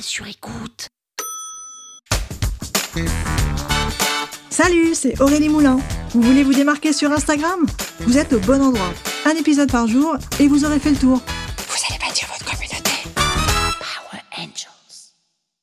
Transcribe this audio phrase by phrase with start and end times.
[0.00, 0.88] Sur écoute.
[4.50, 5.78] Salut, c'est Aurélie Moulin.
[6.10, 7.66] Vous voulez vous démarquer sur Instagram?
[8.00, 8.92] Vous êtes au bon endroit.
[9.24, 11.18] Un épisode par jour et vous aurez fait le tour.
[11.18, 12.90] Vous allez bâtir votre communauté.
[13.14, 15.12] Power Angels.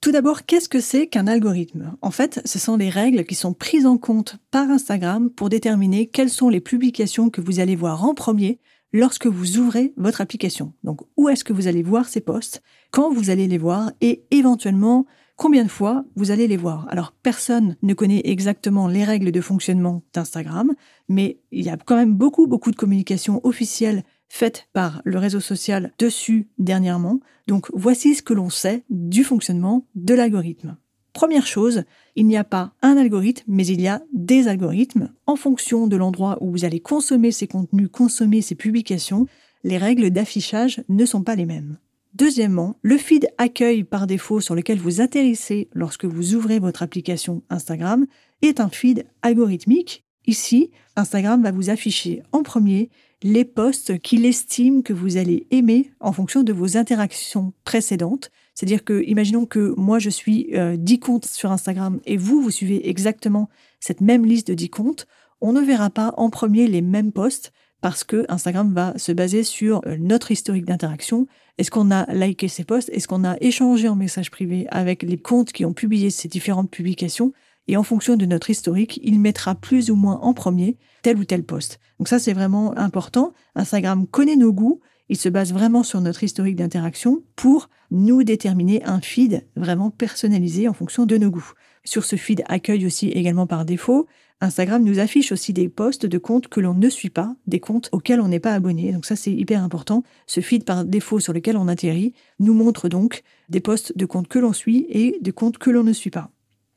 [0.00, 1.96] Tout d'abord, qu'est-ce que c'est qu'un algorithme?
[2.00, 6.06] En fait, ce sont les règles qui sont prises en compte par Instagram pour déterminer
[6.06, 8.58] quelles sont les publications que vous allez voir en premier
[8.92, 10.72] lorsque vous ouvrez votre application.
[10.84, 14.24] Donc, où est-ce que vous allez voir ces posts, quand vous allez les voir et
[14.30, 15.06] éventuellement
[15.40, 16.86] combien de fois vous allez les voir.
[16.90, 20.74] Alors, personne ne connaît exactement les règles de fonctionnement d'Instagram,
[21.08, 25.40] mais il y a quand même beaucoup, beaucoup de communication officielle faite par le réseau
[25.40, 27.20] social dessus dernièrement.
[27.46, 30.76] Donc, voici ce que l'on sait du fonctionnement de l'algorithme.
[31.12, 31.84] Première chose,
[32.16, 35.12] il n'y a pas un algorithme, mais il y a des algorithmes.
[35.26, 39.26] En fonction de l'endroit où vous allez consommer ces contenus, consommer ces publications,
[39.64, 41.78] les règles d'affichage ne sont pas les mêmes.
[42.14, 47.42] Deuxièmement, le feed accueil par défaut sur lequel vous atterrissez lorsque vous ouvrez votre application
[47.50, 48.06] Instagram
[48.42, 50.04] est un feed algorithmique.
[50.26, 52.90] Ici, Instagram va vous afficher en premier
[53.22, 58.30] les posts qu'il estime que vous allez aimer en fonction de vos interactions précédentes.
[58.54, 62.50] C'est-à-dire que, imaginons que moi je suis 10 euh, comptes sur Instagram et vous, vous
[62.50, 63.48] suivez exactement
[63.78, 65.06] cette même liste de 10 comptes,
[65.40, 69.42] on ne verra pas en premier les mêmes posts parce que Instagram va se baser
[69.42, 71.26] sur euh, notre historique d'interaction.
[71.58, 72.90] Est-ce qu'on a liké ces posts?
[72.90, 76.70] Est-ce qu'on a échangé en message privé avec les comptes qui ont publié ces différentes
[76.70, 77.32] publications?
[77.70, 81.24] Et en fonction de notre historique, il mettra plus ou moins en premier tel ou
[81.24, 81.78] tel post.
[82.00, 83.32] Donc ça, c'est vraiment important.
[83.54, 84.80] Instagram connaît nos goûts.
[85.08, 90.66] Il se base vraiment sur notre historique d'interaction pour nous déterminer un feed vraiment personnalisé
[90.66, 91.52] en fonction de nos goûts.
[91.84, 94.08] Sur ce feed accueille aussi également par défaut
[94.40, 97.88] Instagram nous affiche aussi des posts de comptes que l'on ne suit pas, des comptes
[97.92, 98.90] auxquels on n'est pas abonné.
[98.90, 100.02] Donc ça, c'est hyper important.
[100.26, 104.28] Ce feed par défaut sur lequel on atterrit nous montre donc des posts de comptes
[104.28, 106.32] que l'on suit et de comptes que l'on ne suit pas.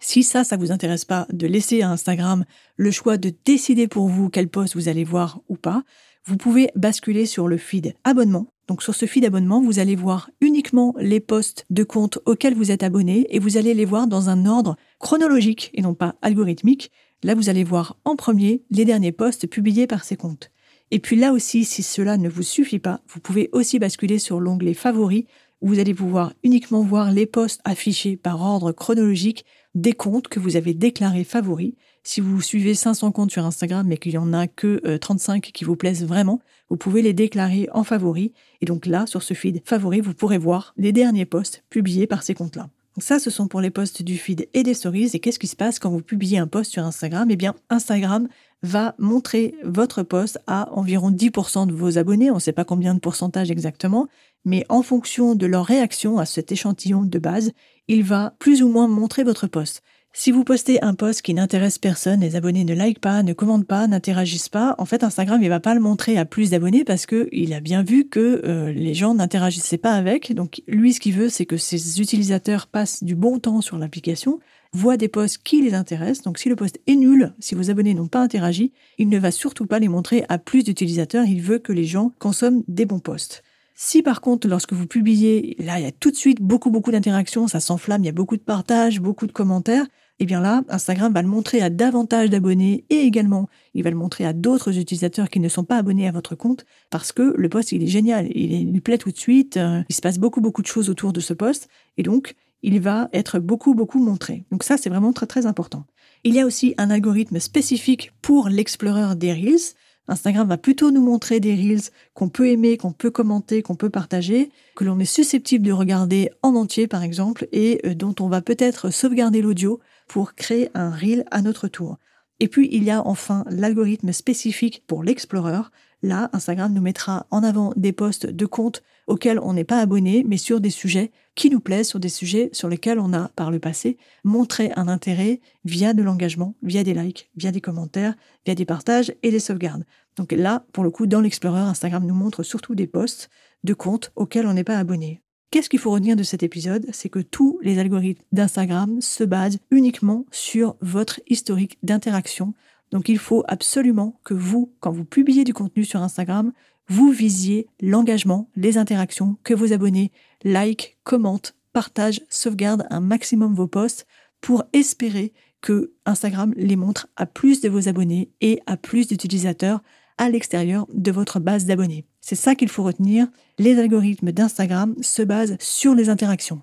[0.06, 2.44] Si ça, ça vous intéresse pas de laisser à Instagram
[2.76, 5.84] le choix de décider pour vous quel post vous allez voir ou pas,
[6.26, 8.48] vous pouvez basculer sur le feed abonnement.
[8.68, 12.70] Donc sur ce feed abonnement, vous allez voir uniquement les posts de comptes auxquels vous
[12.70, 16.92] êtes abonné et vous allez les voir dans un ordre chronologique et non pas algorithmique.
[17.24, 20.52] Là, vous allez voir en premier les derniers posts publiés par ces comptes.
[20.92, 24.42] Et puis là aussi, si cela ne vous suffit pas, vous pouvez aussi basculer sur
[24.42, 25.24] l'onglet Favoris
[25.64, 30.56] vous allez pouvoir uniquement voir les posts affichés par ordre chronologique des comptes que vous
[30.56, 31.74] avez déclarés favoris.
[32.04, 35.52] Si vous suivez 500 comptes sur Instagram mais qu'il n'y en a que 35 euh,
[35.52, 38.32] qui vous plaisent vraiment, vous pouvez les déclarer en favoris.
[38.62, 42.24] Et donc là, sur ce feed favoris, vous pourrez voir les derniers posts publiés par
[42.24, 42.70] ces comptes-là.
[43.00, 45.10] Ça, ce sont pour les posts du feed et des stories.
[45.14, 47.32] Et qu'est-ce qui se passe quand vous publiez un post sur Instagram?
[47.32, 48.28] Eh bien, Instagram
[48.62, 52.30] va montrer votre post à environ 10% de vos abonnés.
[52.30, 54.08] On ne sait pas combien de pourcentage exactement,
[54.46, 57.52] mais en fonction de leur réaction à cet échantillon de base,
[57.88, 59.82] il va plus ou moins montrer votre post.
[60.16, 63.66] Si vous postez un post qui n'intéresse personne, les abonnés ne like pas, ne commentent
[63.66, 67.08] pas, n'interagissent pas, en fait Instagram il va pas le montrer à plus d'abonnés parce
[67.08, 70.32] que il a bien vu que euh, les gens n'interagissaient pas avec.
[70.36, 74.40] Donc lui ce qu'il veut c'est que ses utilisateurs passent du bon temps sur l'application,
[74.72, 76.26] voient des posts qui les intéressent.
[76.26, 79.32] Donc si le post est nul, si vos abonnés n'ont pas interagi, il ne va
[79.32, 81.26] surtout pas les montrer à plus d'utilisateurs.
[81.26, 83.44] Il veut que les gens consomment des bons posts.
[83.76, 86.92] Si par contre, lorsque vous publiez, là, il y a tout de suite beaucoup, beaucoup
[86.92, 89.86] d'interactions, ça s'enflamme, il y a beaucoup de partages, beaucoup de commentaires,
[90.20, 93.96] eh bien là, Instagram va le montrer à davantage d'abonnés et également, il va le
[93.96, 97.50] montrer à d'autres utilisateurs qui ne sont pas abonnés à votre compte parce que le
[97.50, 100.40] post, il est génial, il lui plaît tout de suite, euh, il se passe beaucoup,
[100.40, 101.68] beaucoup de choses autour de ce post
[101.98, 104.46] et donc, il va être beaucoup, beaucoup montré.
[104.52, 105.86] Donc ça, c'est vraiment très, très important.
[106.24, 109.76] Il y a aussi un algorithme spécifique pour l'explorer des Reels.
[110.08, 113.90] Instagram va plutôt nous montrer des Reels qu'on peut aimer, qu'on peut commenter, qu'on peut
[113.90, 118.28] partager, que l'on est susceptible de regarder en entier par exemple, et euh, dont on
[118.28, 121.98] va peut-être sauvegarder l'audio pour créer un Reel à notre tour.
[122.40, 125.62] Et puis il y a enfin l'algorithme spécifique pour l'Explorer.
[126.04, 130.26] Là, Instagram nous mettra en avant des posts de comptes auxquels on n'est pas abonné,
[130.28, 133.52] mais sur des sujets qui nous plaisent, sur des sujets sur lesquels on a, par
[133.52, 138.16] le passé, montré un intérêt via de l'engagement, via des likes, via des commentaires,
[138.46, 139.86] via des partages et des sauvegardes.
[140.18, 143.30] Donc là, pour le coup, dans l'Explorer, Instagram nous montre surtout des posts
[143.64, 145.22] de comptes auxquels on n'est pas abonné.
[145.52, 146.86] Qu'est-ce qu'il faut retenir de cet épisode?
[146.92, 152.54] C'est que tous les algorithmes d'Instagram se basent uniquement sur votre historique d'interaction.
[152.94, 156.54] Donc il faut absolument que vous, quand vous publiez du contenu sur Instagram,
[156.88, 160.12] vous visiez l'engagement, les interactions, que vos abonnés
[160.44, 164.06] like, commentent, partagent, sauvegardent un maximum vos posts
[164.42, 169.82] pour espérer que Instagram les montre à plus de vos abonnés et à plus d'utilisateurs
[170.20, 172.06] à l'extérieur de votre base d'abonnés.
[172.22, 173.28] C'est ça qu'il faut retenir.
[173.58, 176.62] Les algorithmes d'Instagram se basent sur les interactions.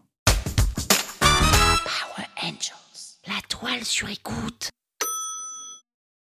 [1.17, 4.71] Power Angels, la toile sur écoute.